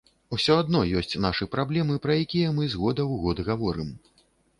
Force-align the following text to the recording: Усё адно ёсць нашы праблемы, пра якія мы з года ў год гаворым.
Усё 0.35 0.53
адно 0.61 0.79
ёсць 1.01 1.19
нашы 1.25 1.45
праблемы, 1.55 1.97
пра 2.05 2.15
якія 2.21 2.53
мы 2.61 2.71
з 2.75 2.81
года 2.85 3.05
ў 3.11 3.21
год 3.27 3.43
гаворым. 3.51 3.93